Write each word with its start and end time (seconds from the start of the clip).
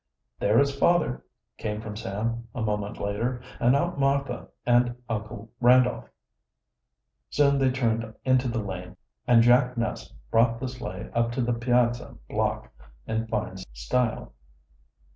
"There 0.39 0.57
is 0.59 0.75
father!" 0.75 1.23
came 1.59 1.79
from 1.79 1.95
Sam, 1.95 2.47
a 2.55 2.63
moment 2.63 2.99
later; 2.99 3.39
"and 3.59 3.75
aunt 3.75 3.99
Martha 3.99 4.47
and 4.65 4.95
Uncle 5.07 5.51
Randolph!" 5.59 6.09
Soon 7.29 7.59
they 7.59 7.69
turned 7.69 8.11
into 8.25 8.47
the 8.47 8.63
lane, 8.63 8.97
and 9.27 9.43
Jack 9.43 9.77
Ness 9.77 10.11
brought 10.31 10.59
the 10.59 10.69
sleigh 10.69 11.11
up 11.13 11.31
to 11.33 11.41
the 11.43 11.53
piazza 11.53 12.15
block 12.29 12.71
in 13.05 13.27
fine 13.27 13.57
style. 13.73 14.33